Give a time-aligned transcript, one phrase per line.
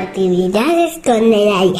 [0.00, 1.74] Actividades con.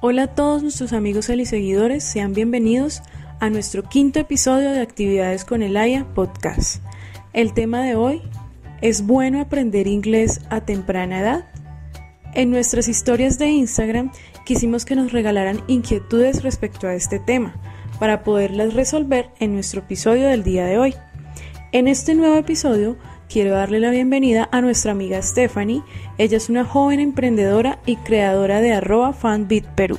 [0.00, 3.02] Hola a todos nuestros amigos seguidores, sean bienvenidos
[3.38, 6.82] a nuestro quinto episodio de Actividades con Elaya podcast.
[7.34, 8.22] El tema de hoy
[8.80, 11.44] es bueno aprender inglés a temprana edad.
[12.32, 14.10] En nuestras historias de Instagram
[14.46, 17.54] quisimos que nos regalaran inquietudes respecto a este tema
[17.98, 20.94] para poderlas resolver en nuestro episodio del día de hoy.
[21.72, 22.96] En este nuevo episodio
[23.28, 25.82] quiero darle la bienvenida a nuestra amiga Stephanie.
[26.18, 29.96] Ella es una joven emprendedora y creadora de arroba fanbit Perú.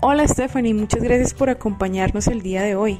[0.00, 2.98] Hola Stephanie, muchas gracias por acompañarnos el día de hoy.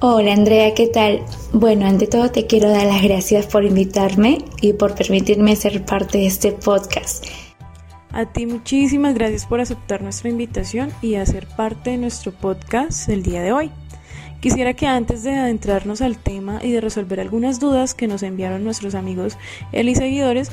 [0.00, 1.22] Hola Andrea, ¿qué tal?
[1.52, 6.18] Bueno, ante todo te quiero dar las gracias por invitarme y por permitirme ser parte
[6.18, 7.26] de este podcast.
[8.10, 13.22] A ti muchísimas gracias por aceptar nuestra invitación y hacer parte de nuestro podcast el
[13.22, 13.70] día de hoy.
[14.46, 18.62] Quisiera que antes de adentrarnos al tema y de resolver algunas dudas que nos enviaron
[18.62, 19.36] nuestros amigos
[19.72, 20.52] y seguidores,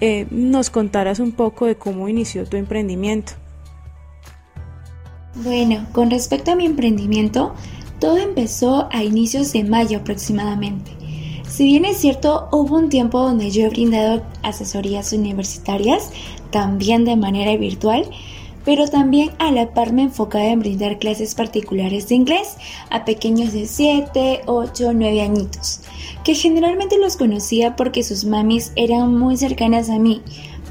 [0.00, 3.32] eh, nos contaras un poco de cómo inició tu emprendimiento.
[5.34, 7.52] Bueno, con respecto a mi emprendimiento,
[7.98, 10.92] todo empezó a inicios de mayo aproximadamente.
[11.48, 16.12] Si bien es cierto, hubo un tiempo donde yo he brindado asesorías universitarias,
[16.52, 18.08] también de manera virtual,
[18.64, 22.56] pero también a la par me enfocaba en brindar clases particulares de inglés
[22.90, 25.80] a pequeños de 7, 8, 9 añitos,
[26.24, 30.22] que generalmente los conocía porque sus mamis eran muy cercanas a mí,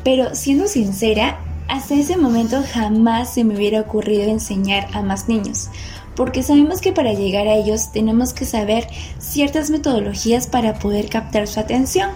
[0.03, 5.69] pero siendo sincera, hasta ese momento jamás se me hubiera ocurrido enseñar a más niños,
[6.15, 8.87] porque sabemos que para llegar a ellos tenemos que saber
[9.19, 12.09] ciertas metodologías para poder captar su atención.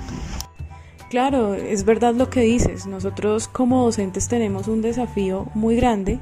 [1.10, 2.88] Claro, es verdad lo que dices.
[2.88, 6.20] Nosotros como docentes tenemos un desafío muy grande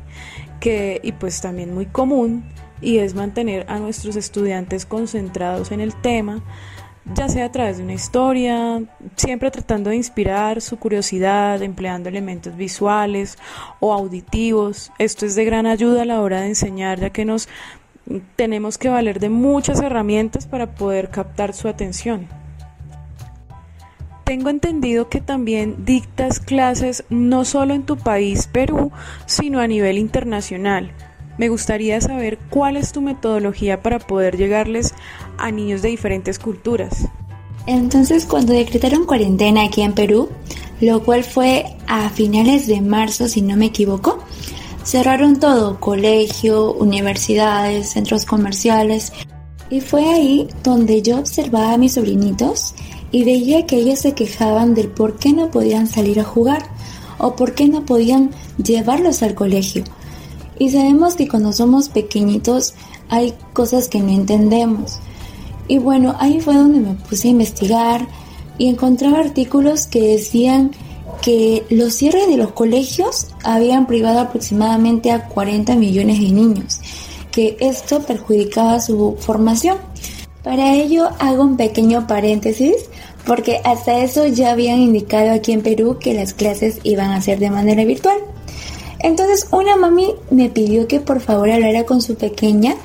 [0.60, 2.44] que y pues también muy común
[2.82, 6.42] y es mantener a nuestros estudiantes concentrados en el tema,
[7.16, 8.84] ya sea a través de una historia,
[9.16, 13.38] siempre tratando de inspirar su curiosidad, empleando elementos visuales
[13.80, 14.92] o auditivos.
[15.00, 17.48] Esto es de gran ayuda a la hora de enseñar, ya que nos
[18.36, 22.28] tenemos que valer de muchas herramientas para poder captar su atención.
[24.34, 28.92] Tengo entendido que también dictas clases no solo en tu país, Perú,
[29.28, 30.92] sino a nivel internacional.
[31.38, 34.96] Me gustaría saber cuál es tu metodología para poder llegarles
[35.38, 37.10] a niños de diferentes culturas.
[37.68, 40.30] Entonces, cuando decretaron cuarentena aquí en Perú,
[40.82, 44.18] lo cual fue a finales de marzo, si no me equivoco,
[44.84, 49.14] cerraron todo, colegio, universidades, centros comerciales,
[49.70, 52.74] y fue ahí donde yo observaba a mis sobrinitos
[53.14, 56.64] y veía que ellos se quejaban del por qué no podían salir a jugar
[57.20, 58.32] o por qué no podían
[58.62, 59.84] llevarlos al colegio.
[60.58, 62.74] Y sabemos que cuando somos pequeñitos
[63.10, 64.98] hay cosas que no entendemos.
[65.68, 68.08] Y bueno, ahí fue donde me puse a investigar
[68.58, 70.72] y encontraba artículos que decían
[71.22, 76.80] que los cierres de los colegios habían privado aproximadamente a 40 millones de niños,
[77.32, 79.78] que esto perjudicaba su formación.
[80.44, 82.74] Para ello hago un pequeño paréntesis
[83.26, 87.40] porque hasta eso ya habían indicado aquí en Perú que las clases iban a ser
[87.40, 88.18] de manera virtual.
[89.00, 92.76] Entonces una mami me pidió que por favor hablara con su pequeña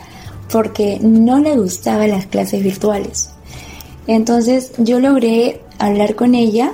[0.50, 3.31] porque no le gustaban las clases virtuales.
[4.06, 6.72] Entonces yo logré hablar con ella.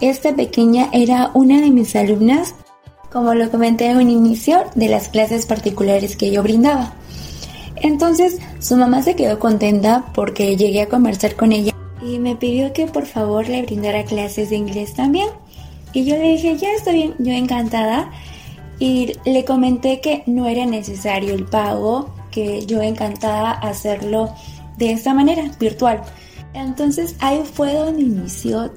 [0.00, 2.54] Esta pequeña era una de mis alumnas,
[3.12, 6.94] como lo comenté en un inicio, de las clases particulares que yo brindaba.
[7.76, 12.72] Entonces su mamá se quedó contenta porque llegué a conversar con ella y me pidió
[12.72, 15.28] que por favor le brindara clases de inglés también.
[15.92, 18.10] Y yo le dije, ya está bien, yo encantada.
[18.78, 24.32] Y le comenté que no era necesario el pago, que yo encantada hacerlo
[24.78, 26.00] de esta manera, virtual.
[26.54, 28.72] Entonces ahí fue donde inició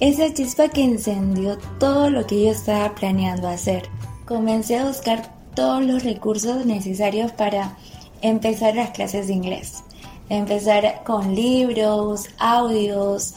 [0.00, 3.88] esa chispa que encendió todo lo que yo estaba planeando hacer.
[4.26, 7.76] Comencé a buscar todos los recursos necesarios para
[8.20, 9.82] empezar las clases de inglés.
[10.28, 13.34] Empezar con libros, audios,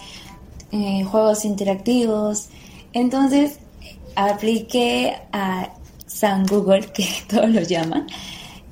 [0.72, 2.50] eh, juegos interactivos.
[2.94, 3.60] Entonces
[4.16, 5.70] apliqué a
[6.06, 8.08] San Google, que todos lo llaman,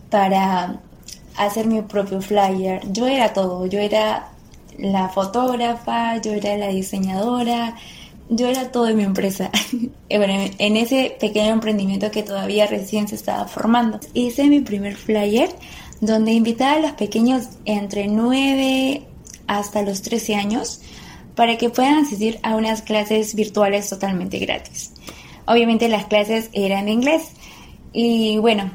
[0.10, 0.80] para
[1.38, 2.82] hacer mi propio flyer.
[2.92, 4.30] Yo era todo, yo era
[4.78, 7.76] la fotógrafa, yo era la diseñadora,
[8.30, 9.50] yo era todo de mi empresa.
[10.10, 14.00] en ese pequeño emprendimiento que todavía recién se estaba formando.
[14.14, 15.50] Hice mi primer flyer
[16.02, 19.04] donde invitaba a los pequeños entre 9
[19.48, 20.82] hasta los 13 años
[21.36, 24.94] para que puedan asistir a unas clases virtuales totalmente gratis.
[25.46, 27.24] Obviamente las clases eran en inglés
[27.94, 28.72] y bueno,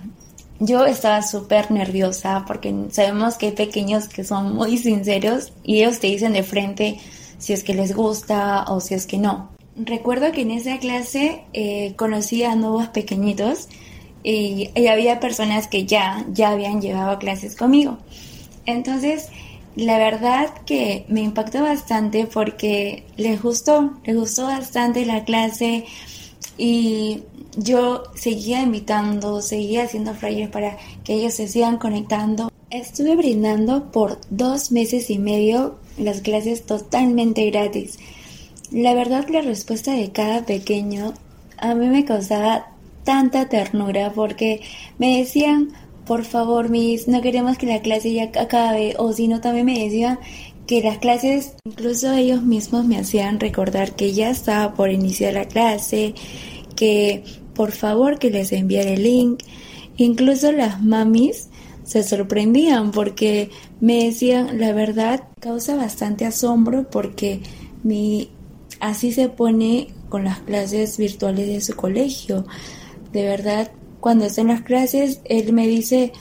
[0.58, 5.98] yo estaba súper nerviosa porque sabemos que hay pequeños que son muy sinceros y ellos
[5.98, 7.00] te dicen de frente
[7.38, 9.50] si es que les gusta o si es que no.
[9.76, 13.68] Recuerdo que en esa clase eh, conocí a nuevos pequeñitos
[14.22, 17.98] y, había personas que ya, ya habían llevado clases conmigo.
[18.66, 19.28] Entonces,
[19.74, 25.86] la verdad que me impactó bastante porque les gustó, les gustó bastante la clase
[26.58, 27.22] y
[27.56, 32.50] yo seguía invitando, seguía haciendo flyers para que ellos se sigan conectando.
[32.70, 37.98] Estuve brindando por dos meses y medio las clases totalmente gratis.
[38.70, 41.14] La verdad la respuesta de cada pequeño
[41.58, 42.71] a mí me causaba
[43.04, 44.62] tanta ternura porque
[44.98, 45.70] me decían,
[46.06, 49.78] por favor, Miss, no queremos que la clase ya acabe, o si no, también me
[49.78, 50.18] decían
[50.66, 55.46] que las clases, incluso ellos mismos me hacían recordar que ya estaba por iniciar la
[55.46, 56.14] clase,
[56.76, 59.42] que por favor que les enviara el link.
[59.96, 61.48] Incluso las mamis
[61.84, 63.50] se sorprendían porque
[63.80, 67.40] me decían, la verdad, causa bastante asombro porque
[67.82, 68.30] mi
[68.80, 72.44] así se pone con las clases virtuales de su colegio.
[73.12, 73.70] De verdad,
[74.00, 76.12] cuando está en las clases, él me dice,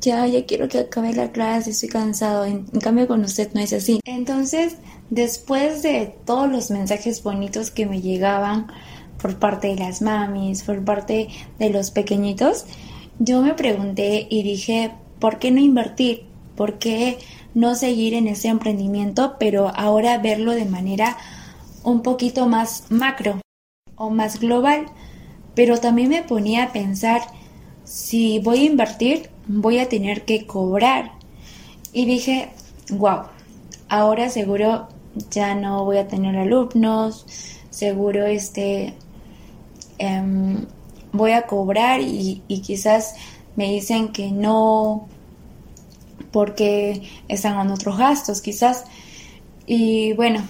[0.00, 2.44] ya, ya quiero que acabe la clase, estoy cansado.
[2.44, 4.00] En, en, cambio, con usted no es así.
[4.04, 4.76] Entonces,
[5.10, 8.68] después de todos los mensajes bonitos que me llegaban,
[9.20, 11.28] por parte de las mamis, por parte
[11.58, 12.64] de los pequeñitos,
[13.18, 16.24] yo me pregunté y dije, ¿por qué no invertir?
[16.56, 17.18] ¿Por qué
[17.54, 21.16] no seguir en ese emprendimiento, pero ahora verlo de manera
[21.82, 23.40] un poquito más macro
[23.96, 24.86] o más global?
[25.60, 27.20] Pero también me ponía a pensar,
[27.84, 31.12] si voy a invertir, voy a tener que cobrar.
[31.92, 32.48] Y dije,
[32.88, 33.24] wow,
[33.90, 34.88] ahora seguro
[35.30, 37.26] ya no voy a tener alumnos,
[37.68, 38.94] seguro este
[40.00, 40.64] Em,
[41.12, 43.16] voy a cobrar y, quizás
[43.54, 45.08] me dicen que no
[46.32, 48.86] porque están en otros gastos quizás.
[49.66, 50.42] Y bueno,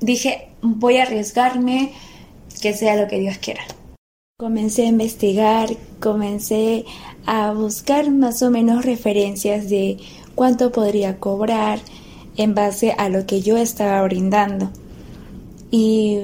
[0.00, 1.92] dije, voy a arriesgarme
[2.60, 3.62] que sea lo que Dios quiera.
[4.40, 5.68] Comencé a investigar,
[6.00, 6.86] comencé
[7.26, 9.98] a buscar más o menos referencias de
[10.34, 11.78] cuánto podría cobrar
[12.38, 14.70] en base a lo que yo estaba brindando.
[15.70, 16.20] Y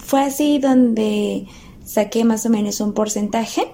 [0.00, 1.46] fue así donde
[1.84, 3.70] saqué más o menos un porcentaje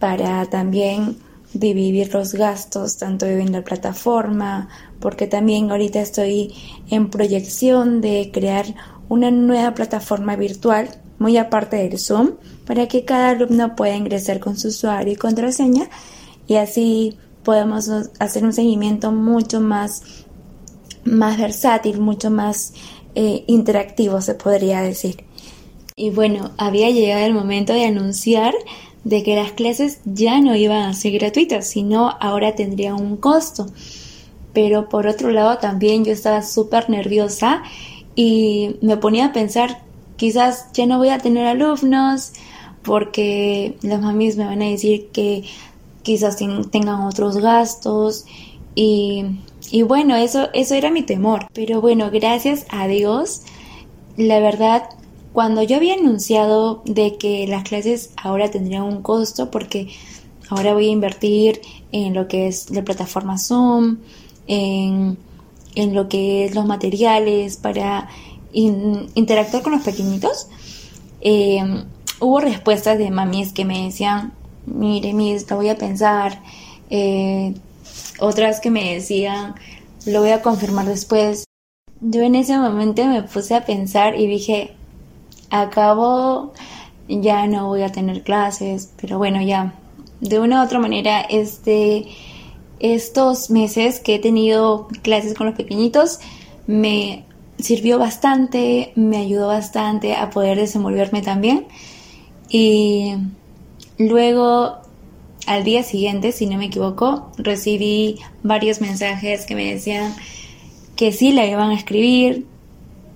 [0.00, 1.16] para también
[1.54, 4.68] dividir los gastos tanto de la plataforma
[4.98, 6.52] porque también ahorita estoy
[6.90, 8.66] en proyección de crear
[9.08, 12.32] una nueva plataforma virtual muy aparte del Zoom
[12.66, 15.88] para que cada alumno pueda ingresar con su usuario y contraseña
[16.46, 20.02] y así podemos hacer un seguimiento mucho más
[21.04, 22.72] más versátil, mucho más
[23.14, 25.24] eh, interactivo se podría decir.
[25.94, 28.54] Y bueno, había llegado el momento de anunciar
[29.04, 33.66] de que las clases ya no iban a ser gratuitas, sino ahora tendrían un costo.
[34.52, 37.62] Pero por otro lado también yo estaba súper nerviosa
[38.14, 39.82] y me ponía a pensar,
[40.16, 42.32] quizás ya no voy a tener alumnos
[42.82, 45.44] porque las mamis me van a decir que
[46.02, 48.26] quizás tengan otros gastos
[48.74, 49.24] y,
[49.70, 51.46] y bueno, eso, eso era mi temor.
[51.52, 53.42] Pero bueno, gracias a Dios,
[54.16, 54.88] la verdad
[55.36, 59.88] cuando yo había anunciado de que las clases ahora tendrían un costo porque
[60.48, 61.60] ahora voy a invertir
[61.92, 63.98] en lo que es la plataforma Zoom,
[64.46, 65.18] en,
[65.76, 68.08] lo que es los materiales para
[68.56, 70.48] interactuar con los pequeñitos,
[71.20, 71.62] eh,
[72.20, 74.32] hubo respuestas de mamis que me decían,
[74.66, 76.42] mire, mis, lo voy a pensar,
[76.90, 77.54] eh,
[78.18, 79.54] otras que me decían,
[80.06, 81.44] lo voy a confirmar después.
[82.00, 84.74] Yo en ese momento me puse a pensar y dije,
[85.50, 86.52] acabo,
[87.08, 89.74] ya no voy a tener clases, pero bueno, ya
[90.20, 92.06] de una u otra manera, este,
[92.80, 96.20] estos meses que he tenido clases con los pequeñitos
[96.66, 97.24] me
[97.58, 101.66] sirvió bastante, me ayudó bastante a poder desenvolverme también.
[102.48, 103.14] Y
[103.98, 104.78] luego,
[105.46, 110.14] al día siguiente, si no me equivoco, recibí varios mensajes que me decían
[110.96, 112.46] que sí la iban a escribir.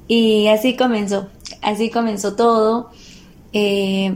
[0.09, 1.29] Y así comenzó
[1.63, 2.91] así comenzó todo.
[3.53, 4.15] Eh,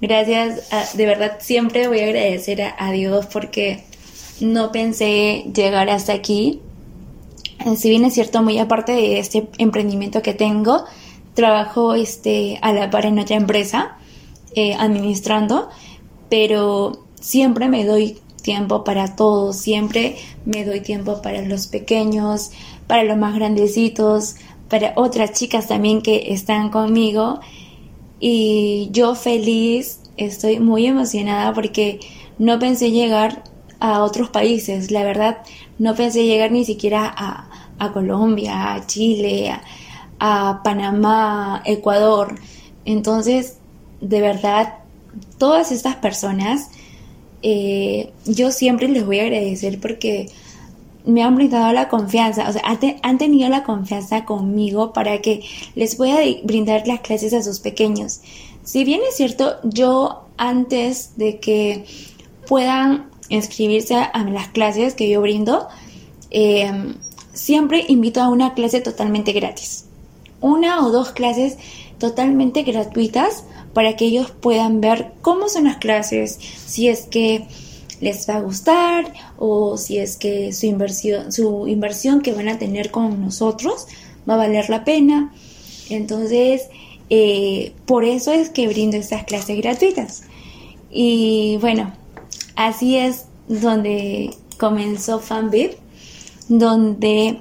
[0.00, 3.84] gracias, de verdad siempre voy a agradecer a, Dios porque
[4.40, 6.60] no pensé llegar hasta aquí.
[7.76, 10.84] Si bien es cierto, muy aparte de este emprendimiento que tengo,
[11.34, 13.96] trabajo este, a la par en otra empresa
[14.54, 15.68] eh, administrando,
[16.28, 22.50] pero siempre me doy tiempo para todo, siempre me doy tiempo para los pequeños,
[22.86, 24.36] para los más grandecitos,
[24.68, 27.40] para otras chicas también que están conmigo.
[28.20, 32.00] Y yo feliz, estoy muy emocionada porque
[32.38, 33.44] no pensé llegar
[33.82, 35.38] a otros países, la verdad,
[35.80, 37.48] no pensé llegar ni siquiera a,
[37.92, 39.52] Colombia, a Chile,
[40.20, 42.36] a, Panamá, Ecuador.
[42.84, 43.58] Entonces,
[44.00, 44.74] de verdad,
[45.36, 46.70] todas estas personas,
[47.42, 50.30] eh, yo siempre les voy a agradecer porque
[51.04, 52.62] me han brindado la confianza, o sea,
[53.02, 55.42] han, tenido la confianza conmigo para que
[55.74, 58.20] les pueda brindar las clases a sus pequeños.
[58.62, 61.84] Si bien es cierto, yo antes de que
[62.46, 65.68] puedan inscribirse a, las clases que yo brindo,
[66.30, 66.94] em,
[67.32, 69.86] siempre invito a una clase totalmente gratis.
[70.40, 71.56] Una o dos clases
[71.98, 77.46] totalmente gratuitas para que ellos puedan ver cómo son las clases, si es que
[78.00, 82.58] les va a gustar o si es que su inversión, su inversión que van a
[82.58, 83.86] tener con nosotros
[84.28, 85.32] va a valer la pena.
[85.88, 86.68] Entonces,
[87.08, 90.24] eh, por eso es que brindo estas clases gratuitas.
[90.90, 91.92] Y bueno,
[92.56, 95.76] así es donde comenzó FanBib,
[96.48, 97.40] donde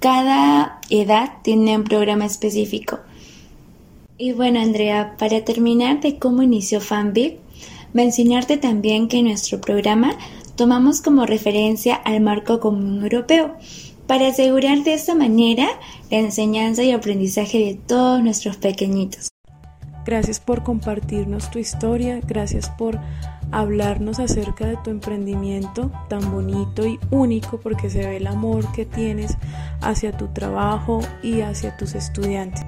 [0.00, 3.00] cada edad tiene un programa específico.
[4.18, 7.38] Y bueno, Andrea, para terminar de cómo inició FanBib,
[7.96, 10.18] Mencionarte también que en nuestro programa
[10.54, 13.56] tomamos como referencia al marco común europeo
[14.06, 15.66] para asegurar de esta manera
[16.10, 19.30] la enseñanza y aprendizaje de todos nuestros pequeñitos.
[20.04, 23.00] Gracias por compartirnos tu historia, gracias por
[23.52, 28.84] hablarnos acerca de tu emprendimiento tan bonito y único porque se ve el amor que
[28.84, 29.36] tienes
[29.80, 32.64] hacia tu trabajo y hacia tus estudiantes.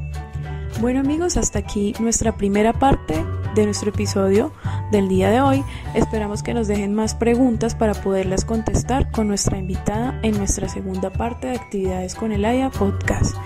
[0.80, 4.52] Bueno amigos, hasta aquí nuestra primera parte de nuestro episodio
[4.92, 5.64] del día de hoy.
[5.94, 11.10] Esperamos que nos dejen más preguntas para poderlas contestar con nuestra invitada en nuestra segunda
[11.10, 13.36] parte de actividades con el AYA podcast.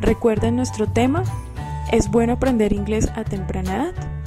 [0.00, 1.22] Recuerden nuestro tema,
[1.92, 4.19] ¿es bueno aprender inglés a temprana edad?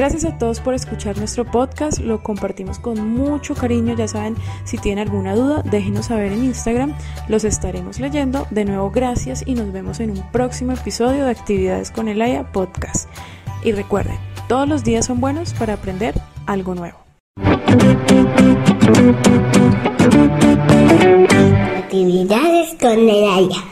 [0.00, 4.78] Gracias a todos por escuchar nuestro podcast, lo compartimos con mucho cariño, ya saben, si
[4.78, 6.94] tienen alguna duda, déjenos saber en Instagram,
[7.28, 8.46] los estaremos leyendo.
[8.50, 12.50] De nuevo, gracias y nos vemos en un próximo episodio de Actividades con el AYA
[12.50, 13.10] Podcast.
[13.62, 14.16] Y recuerden,
[14.48, 16.14] todos los días son buenos para aprender
[16.46, 16.96] algo nuevo.
[21.76, 23.70] Actividades con el AYA.